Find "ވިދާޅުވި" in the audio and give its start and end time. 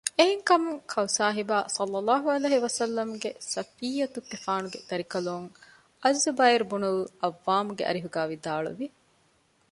8.31-8.87